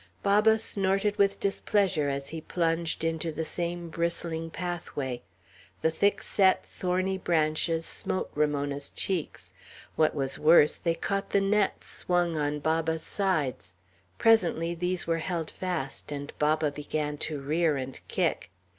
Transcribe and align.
Baba 0.23 0.57
snorted 0.57 1.17
with 1.17 1.39
displeasure 1.39 2.09
as 2.09 2.29
he 2.29 2.41
plunged 2.41 3.03
into 3.03 3.31
the 3.31 3.45
same 3.45 3.89
bristling 3.89 4.49
pathway. 4.49 5.21
The 5.83 5.91
thick 5.91 6.23
set, 6.23 6.65
thorny 6.65 7.19
branches 7.19 7.85
smote 7.85 8.31
Ramona's 8.33 8.89
cheeks. 8.89 9.53
What 9.95 10.15
was 10.15 10.39
worse, 10.39 10.75
they 10.75 10.95
caught 10.95 11.29
the 11.29 11.39
nets 11.41 11.85
swung 11.85 12.35
on 12.35 12.57
Baba's 12.61 13.03
sides; 13.03 13.75
presently 14.17 14.73
these 14.73 15.05
were 15.05 15.19
held 15.19 15.51
fast, 15.51 16.11
and 16.11 16.33
Baba 16.39 16.71
began 16.71 17.17
to 17.29 17.39
rear 17.39 17.77
and 17.77 17.99
kick. 18.07 18.49